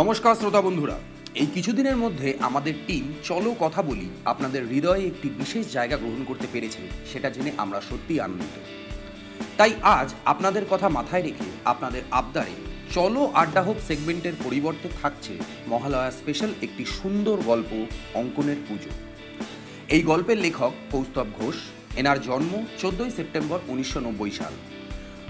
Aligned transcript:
নমস্কার 0.00 0.34
শ্রোতা 0.34 0.60
বন্ধুরা। 0.66 0.96
এই 1.42 1.48
কিছুদিনের 1.54 1.96
মধ্যে 1.96 2.28
আমাদের 2.40 2.74
টিম 2.86 3.04
চলো 3.24 3.50
কথা 3.60 3.80
বলি 3.82 4.08
আপনাদের 4.24 4.62
হৃদয়ে 4.66 5.06
একটি 5.10 5.28
বিশেষ 5.40 5.64
জায়গা 5.72 5.96
গ্রহণ 5.96 6.22
করতে 6.24 6.46
পেরেছে, 6.52 6.82
সেটা 7.12 7.28
জেনে 7.30 7.52
আমরা 7.56 7.80
সত্যিই 7.88 8.20
আনন্দিত। 8.20 8.56
তাই 9.58 9.72
আজ 9.96 10.08
আপনাদের 10.24 10.64
কথা 10.70 10.88
মাথায় 10.88 11.22
রেখে 11.22 11.48
আপনাদের 11.64 12.02
আবদারে 12.10 12.54
চলো 12.94 13.22
আড্ডা 13.42 13.62
হোক 13.62 13.76
সেগমেন্টের 13.88 14.36
পরিবর্তে 14.44 14.88
থাকছে 15.02 15.32
মহালয়া 15.68 16.10
স্পেশাল 16.10 16.50
একটি 16.62 16.84
সুন্দর 16.98 17.36
গল্প 17.50 17.70
অঙ্কনের 18.20 18.60
পুজো। 18.68 18.92
এই 19.94 20.02
গল্পের 20.10 20.38
লেখক 20.38 20.72
কৌস্তব 20.92 21.26
ঘোষ, 21.38 21.56
এনার 22.00 22.18
জন্ম 22.28 22.52
চোদ্দই 22.80 23.10
সেপ্টেম্বর 23.16 23.58
উনিশশো 23.68 24.00
নব্বই 24.00 24.30
সাল। 24.30 24.54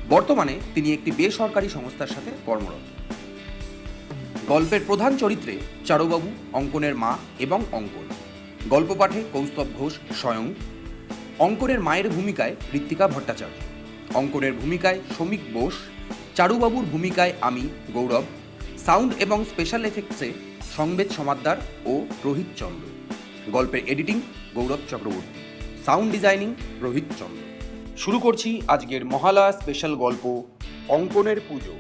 বর্তমানে 0.08 0.54
তিনি 0.74 0.88
একটি 0.92 1.10
বেসরকারি 1.10 1.68
সংস্থার 1.76 2.14
সাথে 2.14 2.30
কর্মরত। 2.46 2.86
গল্পের 4.48 4.80
প্রধান 4.86 5.16
চরিত্রে 5.16 5.58
চারুবাবু, 5.84 6.32
অঙ্কনের 6.52 6.94
মা 6.94 7.18
এবং 7.38 7.64
অঙ্কন। 7.72 8.08
গল্প 8.68 8.94
পাঠে 8.98 9.24
কৌস্তব 9.32 9.66
ঘোষ, 9.78 9.98
স্বয়ং। 10.16 10.54
অঙ্কনের 11.38 11.80
মায়ের 11.80 12.10
ভূমিকায় 12.10 12.56
ঋত্বিকা 12.74 13.08
ভট্টাচার্য। 13.08 13.62
অঙ্কনের 14.16 14.52
ভূমিকায় 14.52 15.00
শ্রমিক 15.16 15.40
বোস। 15.52 15.74
চারুবাবুর 16.34 16.84
ভূমিকায় 16.84 17.32
আমি, 17.40 17.68
গৌরব। 17.92 18.22
সাউন্ড 18.78 19.12
এবং 19.18 19.44
স্পেশাল 19.44 19.84
এফেক্টসে 19.84 20.32
সংবেদ 20.76 21.10
সমাদ্দার 21.10 21.56
ও 21.86 22.06
রোহিত 22.24 22.46
চন্দ্র। 22.56 22.88
গল্পের 23.50 23.88
editing 23.88 24.20
Gourab 24.54 24.78
Chakraborty. 24.90 25.40
Sound 25.84 26.12
designing 26.12 26.54
Rohit 26.80 27.04
Chandra. 27.18 27.98
শুরু 27.98 28.18
করছি 28.18 28.62
আজকের 28.68 29.04
মহালয়া 29.04 29.52
স্পেশাল 29.52 29.96
গল্প, 29.96 30.44
অঙ্কনের 30.88 31.36
পুজো। 31.48 31.74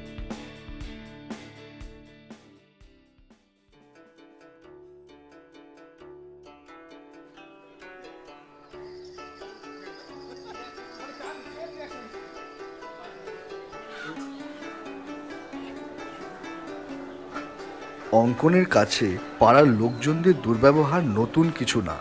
অঙ্কনের 18.22 18.66
কাছে 18.66 19.06
পাড়ার 19.38 19.68
লোকজনদের 19.68 20.36
দুর্ব্যবহার 20.42 21.02
নতুন 21.04 21.46
কিছু 21.58 21.78
না। 21.80 21.96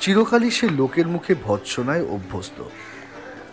চিরকালই 0.00 0.50
সে 0.50 0.66
লোকের 0.70 1.06
মুখে 1.06 1.32
ভৎসনায় 1.44 2.04
অভ্যস্ত। 2.08 2.58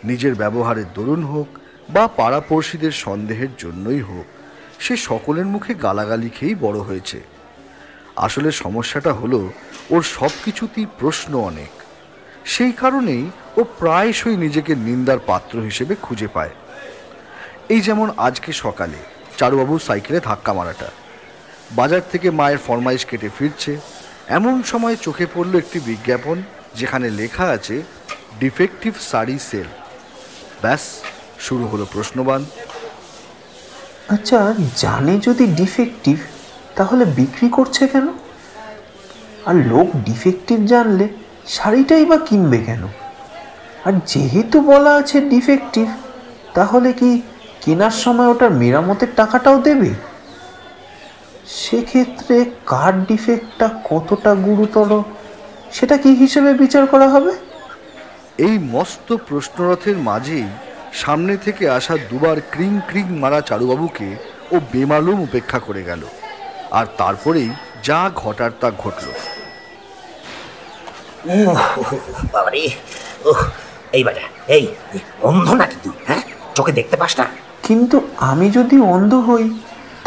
নিজের 0.04 0.34
ব্যবহারের 0.36 0.88
দরুন 0.94 1.24
হোক 1.24 1.48
বা 1.90 2.04
পাড়াপড়শিদের 2.08 2.92
সন্দেহের 2.92 3.52
জন্যই 3.58 4.02
হোক, 4.02 4.28
সে 4.80 4.94
সকলের 5.10 5.46
মুখে 5.46 5.74
গালাগালি 5.74 6.30
খেয়েই 6.30 6.62
বড় 6.62 6.80
হয়েছে। 6.80 7.20
আসলে 8.16 8.50
সমস্যাটা 8.52 9.12
হলো, 9.14 9.40
ওর 9.90 10.02
সব 10.18 10.32
কিছুতেই 10.46 10.88
প্রশ্ন 11.00 11.32
অনেক। 11.42 11.74
সেই 12.46 12.72
কারণেই 12.72 13.24
ও 13.58 13.62
প্রায়শই 13.80 14.38
নিজেকে 14.38 14.74
নিন্দার 14.88 15.20
পাত্র 15.26 15.56
হিসেবে 15.60 15.94
খুঁজে 16.02 16.28
পায়। 16.28 16.54
এই 17.70 17.82
যেমন 17.82 18.08
আজকে 18.18 18.50
সকালে 18.64 19.00
চারুবাবুর 19.38 19.80
সাইকেলে 19.80 20.20
ধাক্কা 20.20 20.54
মারাটা। 20.54 20.90
বাজার 21.72 22.02
থেকে 22.12 22.32
মায়ের 22.32 22.58
ফরমাইশ 22.58 23.06
কেটে 23.06 23.30
ফিরছে। 23.40 23.78
এমন 24.28 24.64
সময় 24.64 24.96
চোখে 24.96 25.26
পড়ল 25.34 25.58
একটি 25.58 25.80
বিজ্ঞাপন 25.80 26.42
যেখানে 26.76 27.10
লেখা 27.10 27.46
আছে, 27.46 27.82
ডিফেক্টিভ 28.40 28.94
শাড়ি 29.12 29.40
সেল। 29.40 29.64
ব্যাস, 30.62 30.82
শুরু 31.40 31.68
হলো 31.68 31.86
প্রশ্নবান। 31.86 32.46
আচ্ছা 34.10 34.54
জানে 34.76 35.20
যদি 35.20 35.48
ডিফেক্টিভ, 35.48 36.18
তাহলে 36.76 37.06
বিক্রি 37.06 37.50
করছে 37.50 37.88
কেন? 37.88 38.08
আর 39.46 39.56
লোক 39.56 39.88
ডিফেক্টিভ 39.96 40.66
জানলে 40.66 41.08
শাড়িটাই 41.48 42.06
বা 42.06 42.18
কিনবে 42.18 42.58
কেন? 42.58 42.88
আর 43.86 43.94
যেহেতু 44.06 44.62
বলা 44.62 44.96
আছে 44.96 45.22
ডিফেক্টিভ, 45.22 45.88
তাহলে 46.54 46.94
কি 46.94 47.22
কেনার 47.62 47.92
সময় 47.92 48.28
ওটার 48.28 48.52
মেরামতের 48.52 49.08
টাকাটাও 49.16 49.62
দেবে? 49.62 50.09
সেক্ষেত্রে 51.58 52.46
কার 52.66 53.06
ডিফেক্টটা 53.06 53.68
কতটা 53.90 54.36
গুরুতর? 54.36 55.04
সেটা 55.72 55.98
কি 55.98 56.10
হিসেবে 56.16 56.54
বিচার 56.54 56.86
করা 56.86 57.08
হবে? 57.10 57.32
এই 58.38 58.58
মস্ত 58.58 59.14
প্রশ্নরথের 59.14 59.98
মাঝেই 59.98 60.48
সামনে 60.94 61.38
থেকে 61.38 61.70
আসা 61.70 61.98
দুবার 62.10 62.38
ক্রিং 62.52 62.82
ক্রিং 62.90 63.06
মারা 63.18 63.42
চারুবাবুকে 63.42 64.16
ও 64.52 64.60
বেমালুম 64.74 65.22
উপেক্ষা 65.22 65.60
করে 65.60 65.84
গেল। 65.84 66.02
আর 66.72 66.86
তারপরেই 66.98 67.50
যা 67.84 68.12
ঘটার 68.16 68.52
তা 68.62 68.72
ঘটল। 68.84 69.08
বাবারে 72.34 72.62
এই 73.94 74.04
এই, 74.48 74.68
অন্ধ 75.22 75.48
নাকি 75.54 75.76
তুই 75.84 75.94
হ্যাঁ? 76.08 76.22
চোখে 76.56 76.72
দেখতে 76.72 76.98
পাস 76.98 77.20
না? 77.20 77.26
কিন্তু 77.64 78.08
আমি 78.18 78.50
যদি 78.52 78.78
অন্ধ 78.80 79.14
হই 79.16 79.46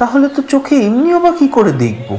তাহলে 0.02 0.28
তো 0.28 0.42
চোখে 0.42 0.76
এমনিও 0.76 1.20
বা 1.20 1.32
কি 1.32 1.48
করে 1.48 1.72
দেখব? 1.72 2.18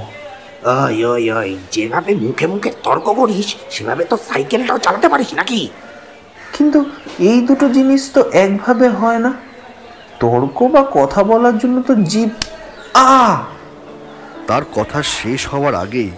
ওই 0.66 1.06
ওই 1.06 1.32
ওই 1.32 1.58
যেভাবে 1.72 2.16
মুখে 2.16 2.48
মুখে 2.48 2.72
তর্ক 2.84 3.14
করিস 3.14 3.56
সেভাবে 3.70 4.06
তো 4.06 4.18
সাইকেলটাও 4.18 4.78
চালাতে 4.78 5.10
পারিস 5.10 5.34
নাকি? 5.34 5.70
কিন্তু 6.54 6.86
এই 7.20 7.42
দুটো 7.42 7.70
জিনিস 7.70 8.12
তো 8.14 8.30
একভাবে 8.32 8.88
হয় 8.90 9.20
না। 9.20 9.34
তর্ক 10.20 10.64
বা 10.64 10.88
কথা 10.94 11.24
বলার 11.24 11.58
জন্য 11.58 11.82
তো 11.82 11.96
জীব 11.96 12.30
আ! 12.94 13.46
তার 14.48 14.64
কথা 14.74 15.04
শেষ 15.04 15.48
হওয়ার 15.48 15.76
আগেই 15.76 16.12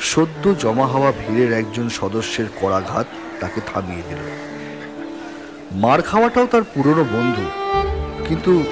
সদ্য 0.00 0.54
জমা 0.54 0.86
হওয়া 0.86 1.12
ভিড়ের 1.12 1.52
একজন 1.52 1.88
সদস্যের 1.88 2.46
করাঘাত 2.60 3.06
তাকে 3.40 3.60
থামিয়ে 3.66 4.02
দিল। 4.02 4.18
মার 5.72 6.02
খাওয়াটাও 6.02 6.46
তার 6.46 6.62
পুরনো 6.74 7.04
বন্ধু 7.04 7.42
কিন্তু 8.28 8.62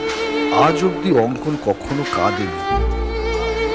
আজ 0.54 0.84
অবধি 0.84 1.10
অঙ্কন 1.12 1.56
কখনো 1.66 2.04
কাঁদেনি। 2.16 2.58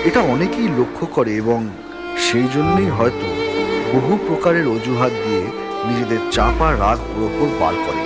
এটা 0.08 0.22
অনেকেই 0.22 0.68
লক্ষ্য 0.68 1.08
করে 1.08 1.32
এবং 1.36 1.70
সেই 2.18 2.48
জন্যই 2.56 2.90
হয়তো 2.90 3.28
বহু 3.94 4.18
প্রকারের 4.28 4.68
অজুহাত 4.68 5.12
দিয়ে 5.12 5.44
নিজেদের 5.88 6.20
চাপা 6.32 6.72
রাগ 6.72 7.00
ওর 7.18 7.24
ওপর 7.24 7.48
বার 7.60 7.76
করে। 7.88 8.04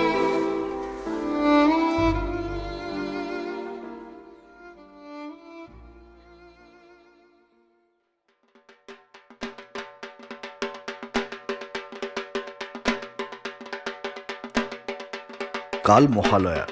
কাল 15.84 16.08
মহালয়া। 16.08 16.66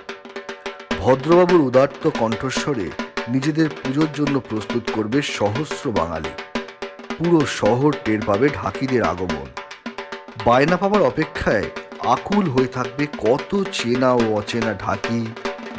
ভদ্রবাবুর 1.03 1.61
উদাত্ত 1.61 2.09
কণ্ঠস্বরে 2.19 2.91
নিজেদের 3.29 3.69
পুজোর 3.69 4.09
জন্য 4.15 4.41
প্রস্তুত 4.41 4.91
করবে 4.93 5.23
সহস্র 5.23 5.91
বাঙালি। 5.91 6.29
পুরো 7.19 7.47
শহর 7.47 7.93
টের 8.05 8.21
পাবে 8.27 8.49
ঢাকিদের 8.49 9.03
আগমন। 9.03 9.47
বায়না 10.45 10.77
পাবার 10.77 11.03
অপেক্ষায় 11.03 11.65
আকুল 12.01 12.51
হয়ে 12.51 12.67
থাকবে 12.67 13.07
কত 13.19 13.65
চেনা 13.73 14.12
ও 14.12 14.35
অচেনা 14.35 14.75
ঢাকি, 14.75 15.27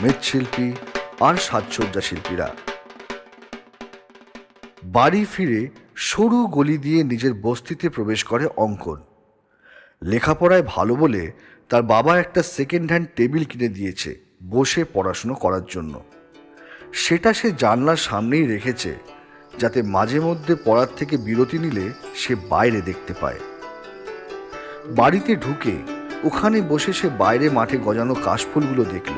মৃৎশিল্পী 0.01 0.73
আর 1.19 1.35
সাজসজ্জা 1.35 2.01
শিল্পীরা। 2.01 2.55
বাড়ি 4.83 5.25
ফিরে 5.25 5.69
সরু 5.95 6.47
গলি 6.47 6.77
দিয়ে 6.77 7.03
নিজের 7.03 7.33
বস্তিতে 7.33 7.89
প্রবেশ 7.89 8.23
করে 8.23 8.45
অঙ্কন। 8.57 9.01
লেখাপড়ায় 10.03 10.63
ভালো 10.63 10.95
বলে 10.95 11.31
তার 11.69 11.83
বাবা 11.83 12.19
একটা 12.19 12.43
সেকেন্ড 12.43 12.91
হ্যান্ড 12.91 13.07
টেবিল 13.15 13.43
কিনে 13.43 13.67
দিয়েছে। 13.67 14.22
বসে 14.49 14.85
পড়াশুনো 14.93 15.33
করার 15.33 15.65
জন্য। 15.69 16.01
সেটা 16.93 17.33
সে 17.33 17.51
জানলার 17.51 17.95
সামনেই 17.95 18.47
রেখেছে, 18.47 18.95
যাতে 19.59 19.81
মাঝে 19.81 20.19
মধ্যে 20.19 20.55
পড়ার 20.65 20.87
থেকে 20.97 21.17
বিরতি 21.17 21.57
নিলে 21.59 21.91
সে 22.15 22.35
বাইরে 22.49 22.81
দেখতে 22.81 23.13
পায়। 23.21 23.39
বাড়িতে 24.95 25.35
ঢুকে 25.35 25.77
ওখানে 26.23 26.61
বসে 26.61 26.93
সে 26.93 27.09
বাইরে 27.09 27.49
মাঠে 27.49 27.77
গজানো 27.77 28.13
কাশফুলগুলো 28.13 28.83
দেখল। 28.85 29.17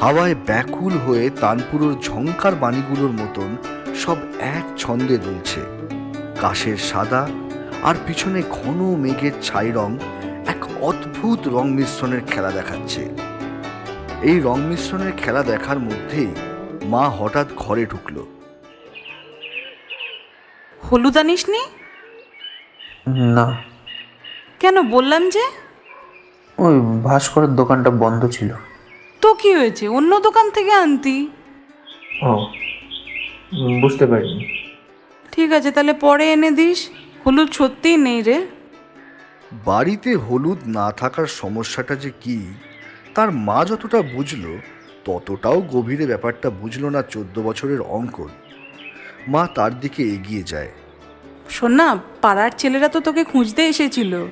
হাওয়ায় 0.00 0.34
ব্যাকুল 0.46 0.92
হয়ে 0.92 1.30
তানপুরোর 1.40 2.00
ঝঙ্কার 2.02 2.54
বাণীগুলোর 2.54 3.12
মতন 3.12 3.56
সব 3.94 4.16
এক 4.38 4.64
ছন্দে 4.78 5.18
দুলছে। 5.18 5.60
কাশের 6.40 6.76
সাদা 6.76 7.28
আর 7.82 7.94
পিছনে 8.06 8.42
ঘন 8.50 8.96
মেঘের 8.96 9.32
ছাই 9.42 9.70
রং 9.70 9.98
এক 10.46 10.66
অদ্ভুত 10.80 11.48
রং 11.48 11.70
মিশ্রণের 11.70 12.20
খেলা 12.20 12.50
দেখাচ্ছে। 12.50 13.08
এই 14.22 14.40
রং 14.40 14.60
মিশ্রণের 14.60 15.12
খেলা 15.16 15.42
দেখার 15.42 15.78
মধ্যেই 15.78 16.26
মা 16.84 17.08
হঠাৎ 17.08 17.46
ঘরে 17.56 17.86
ঢুকলো। 17.86 18.26
হলুদ 20.82 21.16
আনিসনি? 21.16 21.62
না। 23.08 23.62
কেন 24.58 24.82
বললাম 24.82 25.30
যে? 25.30 25.40
ওই 26.58 26.74
ভাস্করের 27.04 27.48
দোকানটা 27.48 27.90
বন্ধ 27.90 28.28
ছিল। 28.28 28.54
তো 29.20 29.34
কি 29.34 29.54
হয়েছে? 29.54 29.88
অন্য 29.88 30.20
দোকান 30.20 30.50
থেকে 30.50 30.72
আনতি? 30.72 31.28
ও 32.22 32.46
বুঝতে 33.80 34.06
পারিনি। 34.06 34.70
ঠিক 35.32 35.52
আছে 35.52 35.70
তাহলে 35.70 35.92
পরে 35.92 36.32
এনে 36.32 36.50
দিস। 36.50 36.90
হলুদ 37.26 37.50
সত্যিই 37.52 37.96
নেই 37.96 38.22
রে। 38.22 38.46
বাড়িতে 39.52 40.16
হলুদ 40.16 40.58
না 40.66 40.92
থাকার 40.92 41.26
সমস্যাটা 41.26 41.94
যে 41.94 42.10
কি 42.20 42.54
তার 43.16 43.30
মা 43.32 43.64
যতটা 43.64 44.02
বুঝলো 44.02 44.58
ততটাও 45.04 45.60
গভীরে 45.60 46.06
ব্যাপারটা 46.06 46.50
বুঝলো 46.50 46.90
না 46.90 47.02
চোদ্দ 47.02 47.42
বছরের 47.42 47.80
অঙ্কন। 47.80 48.28
মা 49.28 49.48
তার 49.54 49.80
দিকে 49.80 50.02
এগিয়ে 50.02 50.42
যায়। 50.42 50.70
শোন 51.50 51.72
না 51.72 51.96
পাড়ার 52.22 52.50
ছেলেরা 52.58 52.88
তো 52.88 53.00
তোকে 53.00 53.24
খুঁজতে 53.24 53.66
এসেছিল। 53.66 54.26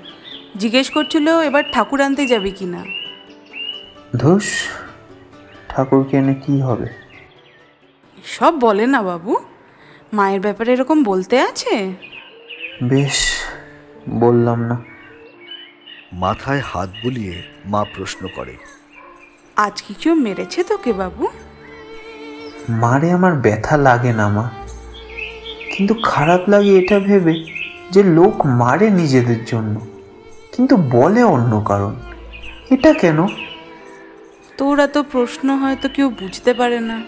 জিজ্ঞেস 0.56 0.90
করছিল 0.90 1.40
এবার 1.40 1.64
ঠাকুর 1.72 2.00
আনতে 2.00 2.26
যাবে 2.26 2.50
কি 2.50 2.64
না 2.64 2.84
ধুস 4.16 4.48
ঠাকুরকে 5.68 6.16
এনে 6.16 6.34
কি 6.34 6.60
হবে? 6.60 6.88
সব 8.24 8.52
বলে 8.58 8.86
না 8.86 9.02
বাবু। 9.02 9.32
মায়ের 10.12 10.40
ব্যাপারে 10.40 10.72
এরকম 10.72 11.02
বলতে 11.02 11.40
আছে? 11.40 11.92
বেশ 12.82 13.18
বললাম 14.08 14.60
না। 14.60 14.93
মাথায় 16.14 16.60
হাত 16.60 16.90
বুলিয়ে 17.02 17.42
মা 17.66 17.84
প্রশ্ন 17.84 18.28
করে 18.36 18.56
আজ 19.56 19.82
কি 19.82 19.94
কেউ 19.94 20.14
মেরেছে 20.14 20.64
তোকে 20.64 20.92
বাবু? 20.92 21.28
মারে 22.68 23.10
আমার 23.10 23.32
ব্যথা 23.32 23.76
লাগে 23.76 24.12
না 24.12 24.28
মা। 24.28 24.50
কিন্তু 25.76 25.94
খারাপ 26.02 26.48
লাগে 26.48 26.78
এটা 26.78 26.98
ভেবে 26.98 27.34
যে 27.90 28.02
লোক 28.02 28.46
মারে 28.46 28.90
নিজেদের 28.90 29.44
জন্য। 29.44 29.80
কিন্তু 30.52 30.76
বলে 30.76 31.22
অন্য 31.22 31.62
কারণ। 31.66 31.94
এটা 32.70 32.92
কেন? 32.92 33.26
তোর 34.58 34.78
এত 34.78 34.98
প্রশ্ন 34.98 35.56
হয়তো 35.56 35.88
কেউ 35.88 36.10
বুঝতে 36.10 36.54
পারে 36.54 36.80
না। 36.80 37.02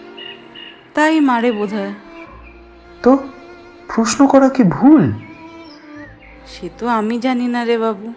তাই 0.93 1.19
মারে 1.19 1.51
বোধ 1.51 1.73
হয় 1.73 1.93
তো 3.03 3.17
প্রশ্ন 3.95 4.27
করা 4.27 4.49
কি 4.49 4.63
ভুল? 4.63 5.11
সে 6.47 6.69
তো 6.77 6.87
আমি 6.87 7.19
জানি 7.19 7.47
না 7.47 7.65
রে 7.65 7.77
বাবু। 7.77 8.13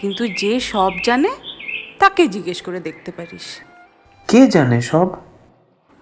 কিন্তু 0.00 0.28
যে 0.28 0.60
সব 0.60 0.92
জানে 1.04 1.30
তাকে 1.98 2.28
জিজ্ঞেস 2.28 2.62
করে 2.62 2.80
দেখতে 2.80 3.10
পারিস। 3.12 3.46
কে 4.28 4.46
জানে 4.46 4.80
সব? 4.80 5.08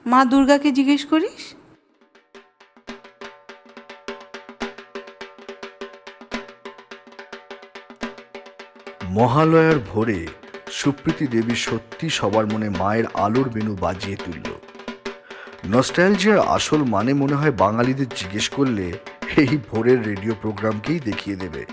মা 0.07 0.25
দুর্গাকে 0.25 0.73
জিজ্ঞেস 0.73 1.07
করিস? 1.07 1.43
মহালয়ার 9.11 9.79
ভোরে 9.79 10.27
সুপ্রীতি 10.71 11.27
দেবী 11.27 11.55
সত্যি 11.55 12.11
সবার 12.11 12.47
মনে 12.47 12.69
মায়ের 12.71 13.05
আলোর 13.15 13.49
বেনু 13.49 13.77
বাজিয়ে 13.81 14.17
তুলল। 14.17 14.49
নস্টাইলজিয়ার 15.69 16.39
আসল 16.39 16.81
মানে 16.85 17.13
মনে 17.15 17.35
হয় 17.35 17.53
বাঙালিদের 17.53 18.09
জিজ্ঞেস 18.09 18.49
করলে 18.49 18.93
এই 19.37 19.59
ভোরের 19.71 20.07
রেডিও 20.07 20.35
প্রোগ্রামকেই 20.41 21.01
দেখিয়ে 21.01 21.37
দেবে। 21.37 21.65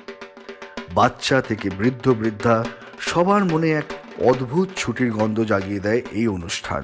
বাচ্চা 0.93 1.41
থেকে 1.41 1.69
বৃদ্ধ 1.77 2.05
বৃদ্ধা 2.09 2.55
সবার 2.99 3.45
মনে 3.45 3.69
এক 3.71 3.87
অদ্ভুত 4.29 4.67
ছুটির 4.75 5.11
গন্ধ 5.11 5.37
জাগিয়ে 5.43 5.79
দেয় 5.79 6.01
এই 6.11 6.27
অনুষ্ঠান। 6.27 6.83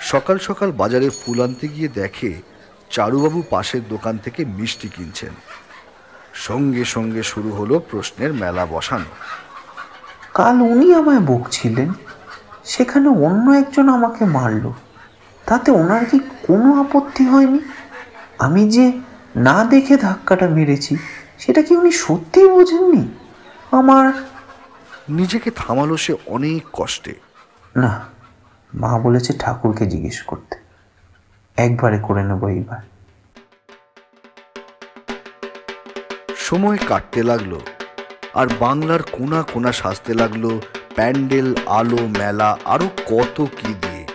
সকাল 0.00 0.38
সকাল 0.38 0.72
বাজারে 0.72 1.10
ফুল 1.10 1.38
আনতে 1.42 1.68
গিয়ে 1.68 1.88
দেখে 1.88 2.30
চারুবাবু 2.90 3.42
পাশের 3.50 3.82
দোকান 3.88 4.18
থেকে 4.18 4.44
মিষ্টি 4.44 4.88
কিনছেন। 4.88 5.34
সঙ্গে 6.34 6.84
সঙ্গে 6.84 7.22
শুরু 7.22 7.50
হলো 7.50 7.74
প্রশ্নের 7.90 8.32
মেলা 8.32 8.66
বসানো। 8.66 9.10
কাল 10.34 10.56
উনি 10.72 10.94
আমায় 10.94 11.20
বকছিলেন, 11.20 11.88
সেখানে 12.64 13.08
অন্য 13.08 13.50
একজন 13.52 13.88
আমাকে 13.88 14.24
মারলো। 14.24 14.74
তাতে 15.46 15.70
ওনার 15.70 16.04
কি 16.04 16.18
কোনো 16.18 16.68
আপত্তি 16.80 17.24
হয়নি? 17.24 17.60
আমি 18.40 18.70
যে 18.70 18.92
না 19.36 19.64
দেখে 19.64 19.96
ধাক্কাটা 19.96 20.48
মেরেছি 20.48 20.96
সেটা 21.38 21.62
কি 21.62 21.76
উনি 21.76 21.92
সত্যিই 21.92 22.48
বোঝেননি? 22.48 23.02
আমার 23.70 24.12
নিজেকে 25.08 25.50
থামালো 25.50 25.96
সে 25.96 26.12
অনেক 26.26 26.62
কষ্টে। 26.72 27.14
না 27.76 27.92
মা 28.74 28.98
বলেছে 28.98 29.32
ঠাকুরকে 29.38 29.86
জিজ্ঞেস 29.86 30.22
করতে। 30.22 30.56
একবারে 31.56 31.98
করে 31.98 32.22
নেব 32.24 32.46
এইবার। 32.48 32.82
সময় 36.36 36.78
কাটতে 36.86 37.22
লাগল 37.22 37.60
আর 38.34 38.46
বাংলার 38.60 39.02
কোনা 39.02 39.42
কোনা 39.42 39.72
সাজতে 39.72 40.14
লাগল 40.14 40.60
প্যান্ডেল 40.94 41.48
আলো 41.66 42.00
মেলা 42.18 42.58
আরও 42.64 42.88
কত 43.06 43.36
কি 43.58 43.74
দিয়ে। 43.82 44.06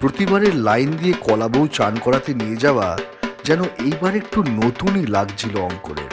প্রতিবারের 0.00 0.54
লাইন 0.56 0.90
দিয়ে 0.92 1.14
কলাবউ 1.20 1.66
চান 1.66 1.96
করাতে 1.96 2.34
নিয়ে 2.34 2.56
যাওয়া 2.56 2.98
যেন 3.44 3.62
এইবার 3.62 4.16
একটু 4.16 4.42
নতুনই 4.42 5.06
লাগছিল 5.06 5.56
অঙ্কনের। 5.56 6.12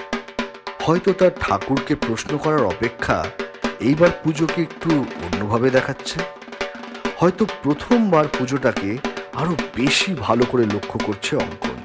হয়তো 0.85 1.13
তার 1.13 1.31
ঠাকুরকে 1.39 1.95
প্রশ্ন 1.95 2.37
করার 2.37 2.63
অপেক্ষা 2.63 3.25
এইবার 3.79 4.09
পুজোকে 4.23 4.61
একটু 4.61 5.05
অন্যভাবে 5.23 5.69
দেখাচ্ছে। 5.69 6.19
হয়তো 7.17 7.45
প্রথমবার 7.63 8.25
পুজোটাকে 8.39 8.97
আরও 9.33 9.55
বেশি 9.75 10.15
ভালো 10.19 10.45
করে 10.45 10.65
লক্ষ্য 10.65 10.99
করছে 11.05 11.35
অঙ্কন। 11.35 11.77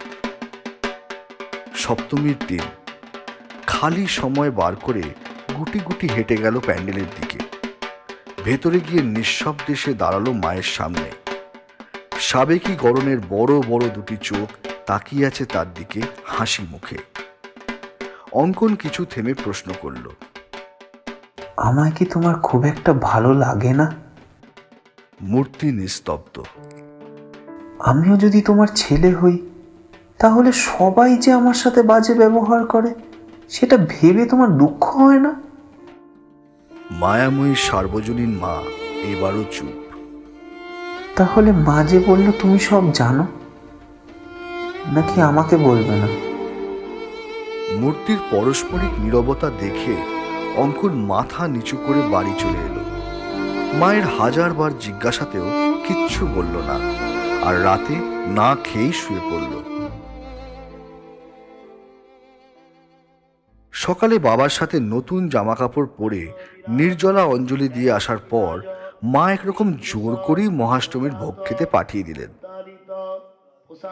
সপ্তমীর 1.74 2.34
দিন, 2.48 2.64
খালি 3.66 4.06
সময় 4.06 4.50
বার 4.50 4.76
করে 4.76 5.02
গুটি 5.58 5.78
গুটি 5.78 6.06
হেঁটে 6.06 6.36
গেল 6.36 6.58
প্যান্ডেলের 6.60 7.10
দিকে। 7.20 7.38
ভেতরে 8.44 8.80
গিয়ে 8.80 9.02
নিঃশব্দে 9.02 9.74
সে 9.74 9.94
দাঁড়াল 9.94 10.32
মায়ের 10.32 10.62
সামনে। 10.62 11.10
সাবেকি 12.20 12.72
গরনের 12.74 13.18
বড় 13.28 13.62
বড় 13.68 13.88
দুটি 13.88 14.16
চোখ 14.22 14.48
তাকিয়ে 14.86 15.26
আছে 15.26 15.44
তার 15.44 15.74
দিকে 15.74 16.02
হাসি 16.24 16.62
মুখে। 16.70 16.98
অঙ্কন 18.32 18.74
কিছু 18.74 19.04
থেমে 19.04 19.34
প্রশ্ন 19.34 19.72
করল 19.80 20.10
আমায় 21.56 21.90
কি 21.90 22.04
তোমার 22.04 22.34
খুব 22.34 22.64
একটা 22.64 22.92
ভালো 22.92 23.34
লাগে 23.34 23.72
না? 23.72 23.92
মূর্তি 25.22 25.72
নিস্তব্ধ। 25.72 26.42
আমিও 27.78 28.16
যদি 28.16 28.40
তোমার 28.40 28.66
ছেলে 28.74 29.12
হই 29.12 29.38
তাহলে 30.18 30.52
সবাই 30.52 31.16
যে 31.16 31.32
আমার 31.32 31.54
সাথে 31.54 31.82
বাজে 31.82 32.14
ব্যবহার 32.14 32.66
করে 32.66 32.94
সেটা 33.48 33.76
ভেবে 33.76 34.26
তোমার 34.26 34.48
দুঃখ 34.48 34.96
হয় 34.96 35.20
না? 35.20 35.34
মায়াময়ী 36.90 37.54
সার্বজনীন 37.54 38.38
মা 38.38 38.62
এবারও 39.02 39.44
চুপ। 39.50 39.94
তাহলে 41.16 41.52
মা 41.52 41.84
যে 41.84 41.98
বলল 42.06 42.32
তুমি 42.40 42.58
সব 42.58 42.92
জানো? 42.92 43.26
নাকি 44.92 45.20
আমাকে 45.20 45.56
বলবে 45.56 45.94
না? 45.96 46.08
মূর্তির 47.74 48.18
পারস্পরিক 48.30 49.00
নীরবতা 49.00 49.50
দেখে 49.50 49.96
অঙ্কুর 50.56 50.92
মাথা 50.92 51.48
নিচু 51.48 51.76
করে 51.76 52.02
বাড়ি 52.10 52.30
চলে 52.38 52.58
এলো। 52.58 52.80
মায়ের 53.78 54.04
হাজারবার 54.04 54.78
জিজ্ঞাসাতেও 54.78 55.44
কিচ্ছু 55.86 56.26
বলল 56.26 56.56
না 56.56 56.74
আর 57.48 57.64
রাতে 57.64 57.94
না 58.26 58.56
খেয়েই 58.64 58.92
শুয়ে 58.92 59.20
পড়ল। 59.20 59.54
সকালে 63.72 64.18
বাবার 64.18 64.48
সাথে 64.48 64.80
নতুন 64.80 65.28
জামা 65.28 65.54
কাপড় 65.54 65.86
পরে 65.98 66.32
নির্জলা 66.68 67.24
অঞ্জলি 67.24 67.68
দিয়ে 67.68 67.92
আসার 67.92 68.18
পর 68.18 68.60
মা 69.02 69.32
একরকম 69.32 69.72
জোর 69.72 70.16
করেই 70.16 70.48
মহাষ্টমীর 70.48 71.12
ভোগ 71.12 71.34
খেতে 71.44 71.66
পাঠিয়ে 71.66 72.04
দিলেন। 72.04 72.28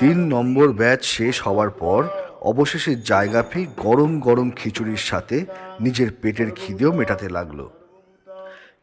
তিন 0.01 0.17
নম্বর 0.35 0.67
ব্যাচ 0.81 1.01
শেষ 1.17 1.35
হওয়ার 1.47 1.71
পর 1.83 2.01
অবশেষে 2.51 2.93
জায়গা 3.11 3.41
পেয়ে 3.51 3.73
গরম 3.85 4.13
গরম 4.27 4.49
খিচুড়ির 4.59 5.03
সাথে 5.11 5.37
নিজের 5.81 6.11
পেটের 6.21 6.51
খিদেও 6.51 6.93
মেটাতে 6.99 7.27
লাগল। 7.29 7.61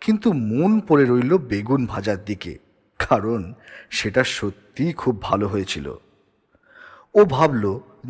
কিন্তু 0.03 0.27
মন 0.51 0.71
পড়ে 0.87 1.05
রইল 1.05 1.31
বেগুন 1.51 1.81
ভাজার 1.85 2.19
দিকে, 2.25 2.53
কারণ 2.99 3.41
সেটা 3.97 4.21
সত্যিই 4.37 4.93
খুব 4.93 5.15
ভালো 5.21 5.45
হয়েছিল। 5.47 5.87
ও 7.15 7.21
ভাবল 7.35 7.63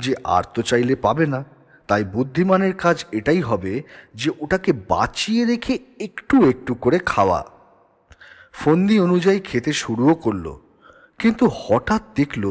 যে 0.03 0.13
আর 0.35 0.43
তো 0.53 0.61
চাইলে 0.61 0.95
পাবে 1.05 1.25
না, 1.25 1.41
তাই 1.89 2.03
বুদ্ধিমানের 2.13 2.73
কাজ 2.83 2.97
এটাই 3.11 3.41
হবে 3.41 3.73
যে 4.15 4.29
ওটাকে 4.43 4.71
বাঁচিয়ে 4.91 5.43
রেখে 5.45 5.73
একটু 5.99 6.35
একটু 6.51 6.71
করে 6.83 6.97
খাওয়া। 7.11 7.39
ফন্দি 8.53 8.95
অনুযায়ী 8.99 9.39
খেতে 9.39 9.71
শুরুও 9.73 10.15
করল, 10.15 10.45
কিন্তু 11.19 11.45
হঠাৎ 11.61 12.03
দেখল 12.15 12.43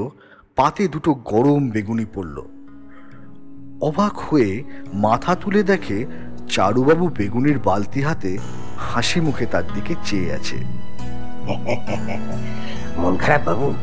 পাতে 0.58 0.88
দুটো 0.88 1.14
গরম 1.14 1.70
বেগুনি 1.70 2.06
পড়ল। 2.14 2.42
অবাক 3.82 4.18
হয়ে 4.18 4.64
মাথা 4.92 5.34
তুলে 5.34 5.62
দেখে 5.62 6.06
চারুবাবু 6.48 7.08
বেগুনির 7.08 7.58
বালতি 7.58 8.02
হাতে 8.02 8.38
হাসি 8.76 9.20
মুখে 9.20 9.46
তার 9.46 9.62
দিকে 9.74 9.94
চেয়ে 10.04 10.32
আছে। 10.32 10.56
মন 12.98 13.16
খারাপ 13.16 13.42
বাবু? 13.44 13.74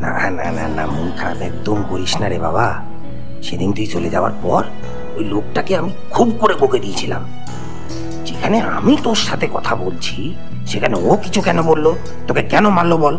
না 0.00 0.30
না 0.30 0.50
না 0.50 0.68
না, 0.68 0.86
মন 0.86 1.10
খারাপ 1.16 1.42
একদম 1.42 1.82
করিস 1.90 2.20
না 2.20 2.28
রে 2.28 2.38
বাবা। 2.38 2.82
সেদিন 3.42 3.72
তুই 3.72 3.86
চলে 3.86 4.10
যাওয়ার 4.10 4.32
পর 4.42 4.64
ওই 5.16 5.24
লোকটাকে 5.24 5.76
আমি 5.76 5.90
খুব 6.10 6.30
করে 6.40 6.54
বকে 6.54 6.78
দিয়েছিলাম। 6.78 7.24
যেখানে 8.24 8.60
আমি 8.60 8.96
তোর 9.02 9.14
সাথে 9.14 9.48
কথা 9.54 9.76
বলছি, 9.76 10.34
সেখানে 10.66 10.96
ও 10.96 11.16
কিছু 11.22 11.42
কেন 11.42 11.62
বলল? 11.62 11.94
তোকে 12.26 12.42
কেন 12.42 12.68
মারলো 12.68 12.96
বল? 12.96 13.18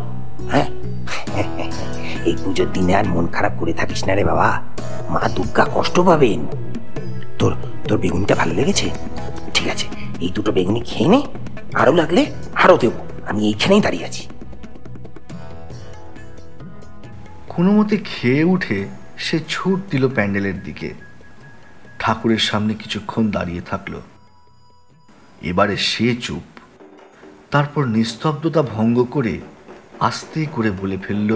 হ্যাঁ? 0.51 0.67
এই 2.27 2.36
পুজোর 2.46 2.69
দিনে 2.74 2.93
আর 2.96 3.05
মন 3.07 3.25
খারাপ 3.27 3.53
করে 3.60 3.74
থাকিস 3.74 4.01
না 4.07 4.13
রে 4.15 4.24
বাবা। 4.24 4.50
মা 5.10 5.22
দুর্গা 5.36 5.63
কষ্ট 5.75 5.96
পাবেন। 6.00 6.41
তোর 7.39 7.51
তোর 7.88 7.98
বেগুনটা 7.98 8.36
ভালো 8.36 8.53
লেগেছে? 8.53 8.88
ঠিক 9.53 9.67
আছে, 9.69 9.88
এই 10.22 10.29
দুটো 10.29 10.51
বেগুনি 10.51 10.81
খেয়ে 10.86 11.10
নে। 11.10 11.19
আরও 11.74 11.93
লাগলে 11.93 12.22
আরও 12.55 12.77
দেবো। 12.77 13.00
আমি 13.29 13.48
এইখানেই 13.48 13.81
দাঁড়িয়ে 13.81 14.05
আছি। 14.05 14.24
কোনো 17.50 17.72
মতে 17.72 17.98
খেয়ে 17.98 18.43
উঠে 18.43 18.88
সে 19.17 19.39
ছুট 19.50 19.79
দিল 19.91 20.03
প্যান্ডেলের 20.10 20.57
দিকে। 20.63 20.89
ঠাকুরের 22.00 22.41
সামনে 22.50 22.74
কিছুক্ষণ 22.74 23.24
দাঁড়িয়ে 23.31 23.62
থাকল। 23.62 23.93
এবারে 25.41 25.75
সে 25.77 26.07
চুপ। 26.15 26.46
তারপর 27.51 27.86
নিস্তব্ধতা 27.86 28.62
ভঙ্গ 28.62 28.98
করে 29.12 29.36
আস্তে 30.00 30.46
করে 30.51 30.69
বলে 30.72 30.98
ফেলল 30.98 31.31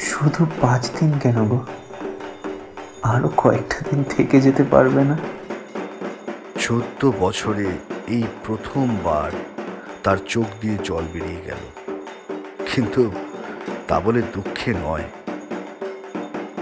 শুধু 0.00 0.46
পাঁচ 0.60 0.90
দিন 1.00 1.18
কেন 1.18 1.48
গো? 1.48 1.64
আরও 3.02 3.30
কয়েকটা 3.36 3.76
দিন 3.90 4.04
থেকে 4.04 4.40
যেতে 4.40 4.62
পারবে 4.62 5.04
না? 5.04 5.18
চোদ্দ 6.60 7.12
বছরে 7.20 7.66
এই 8.06 8.22
প্রথমবার 8.44 9.30
তার 10.02 10.16
চোখ 10.28 10.44
দিয়ে 10.60 10.78
জল 10.84 11.04
বেরিয়ে 11.12 11.40
গেল। 11.46 11.92
কিন্তু 12.74 13.10
তা 13.88 14.00
বলে 14.00 14.22
দুঃখে 14.22 14.74
নয়। 14.74 15.04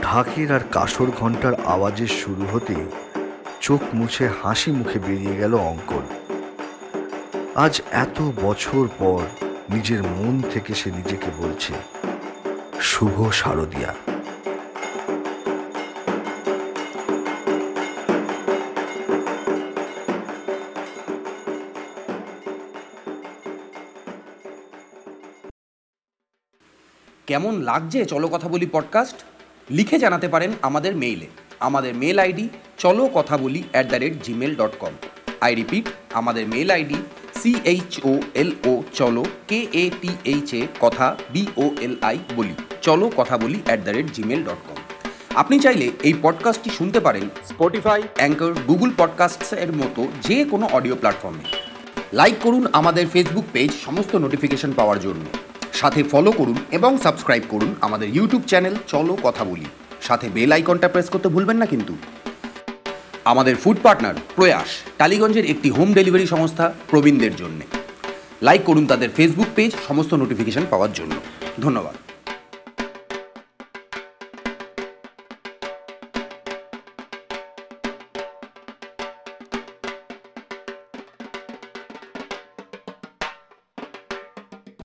ঢাকের 0.02 0.52
আর 0.52 0.60
কাসর 0.72 1.06
ঘণ্টার 1.20 1.52
আওয়াজের 1.64 2.06
শুরু 2.06 2.46
হতেই 2.52 2.86
চোখ 3.60 3.80
মুছে 3.94 4.28
হাসি 4.42 4.70
মুখে 4.70 4.98
বেরিয়ে 4.98 5.36
গেল 5.36 5.54
অঙ্কন। 5.54 6.34
আজ 7.54 7.82
এত 7.90 8.30
বছর 8.42 8.88
পর 8.98 9.20
নিজের 9.74 10.02
মন 10.02 10.42
থেকে 10.50 10.74
সে 10.74 10.90
নিজেকে 10.90 11.26
বলছে 11.38 11.72
শুভ 12.80 13.30
শারদিয়া। 13.30 13.94
কেমন 27.26 27.62
লাগছে? 27.62 28.04
চলো 28.04 28.28
কথা 28.28 28.48
বলি 28.48 28.66
পডকাস্ট 28.66 29.16
লিখে 29.70 29.98
জানাতে 29.98 30.28
পারেন 30.28 30.52
আমাদের 30.62 30.96
মেইলে 30.96 31.26
আমাদের 31.60 31.94
মেল 31.94 32.18
আইডি 32.18 32.48
চলো 32.78 33.06
কথা 33.14 33.36
বলি 33.36 33.62
at 33.72 33.86
the 33.88 33.96
rate 33.96 34.22
Gmail 34.22 34.54
dot 34.56 34.78
com 34.78 34.92
I 35.40 35.54
repeat 35.54 35.86
আমাদের 36.12 36.48
mail 36.48 36.70
ID 36.70 36.96
C 37.42 37.54
H 37.64 38.00
O 38.04 38.20
L 38.34 38.50
O 38.66 38.82
চলো 38.92 39.24
K 39.48 39.66
A 39.72 39.90
T 40.00 40.08
H 40.24 40.54
A 40.54 40.66
কথা 40.80 41.16
বি 41.32 41.46
ও 41.56 41.70
এল 41.80 41.96
আই 42.02 42.18
বলি। 42.36 42.54
চলো 42.88 43.10
কথা 43.16 43.36
বলি 43.38 43.58
at 43.64 43.80
the 43.84 43.90
rate 43.90 44.08
Gmail 44.12 44.40
dot 44.42 44.60
com 44.68 44.78
আপনি 45.34 45.60
চাইলে 45.60 45.90
এই 46.02 46.14
পডকাস্টটি 46.22 46.70
শুনতে 46.70 47.00
পারেন 47.00 47.24
স্পটিফাই 47.46 48.02
অ্যাঙ্কর 48.16 48.52
গুগল 48.68 48.90
পডকাস্টস 48.96 49.52
এর 49.52 49.72
মতো 49.72 50.08
যে 50.22 50.44
কোনো 50.44 50.68
অডিও 50.72 50.94
প্ল্যাটফর্মে 50.94 51.44
লাইক 52.12 52.34
করুন 52.42 52.66
আমাদের 52.72 53.08
ফেসবুক 53.08 53.44
পেজ 53.52 53.70
সমস্ত 53.84 54.16
নোটিফিকেশন 54.16 54.72
পাওয়ার 54.72 55.00
জন্য। 55.00 55.24
সাথে 55.72 56.02
ফলো 56.02 56.32
করুন 56.32 56.56
এবং 56.70 56.98
সাবস্ক্রাইব 56.98 57.42
করুন 57.48 57.74
আমাদের 57.80 58.08
ইউটিউব 58.16 58.42
চ্যানেল 58.46 58.74
চলো 58.86 59.16
কথা 59.22 59.44
বলি। 59.44 59.64
সাথে 60.02 60.26
বেল 60.28 60.52
আইকনটা 60.52 60.88
প্রেস 60.88 61.08
করতে 61.08 61.28
ভুলবেন 61.28 61.56
না 61.56 61.66
কিন্তু। 61.66 61.94
আমাদের 63.24 63.56
ফুড 63.56 63.76
পার্টনার 63.82 64.14
প্রয়াস 64.36 64.70
টালিগঞ্জের 64.98 65.46
একটি 65.50 65.70
হোম 65.70 65.88
ডেলিভারি 65.92 66.26
সংস্থা 66.26 66.74
প্রবীণদের 66.90 67.36
জন্য। 67.36 67.60
লাইক 68.42 68.62
করুন 68.62 68.86
তাদের 68.86 69.08
ফেসবুক 69.16 69.46
পেজ 69.54 69.72
সমস্ত 69.88 70.14
নোটিফিকেশন 70.14 70.64
পাওয়ার 70.70 70.92
জন্য। 70.92 71.14
ধন্যবাদ। 71.60 71.94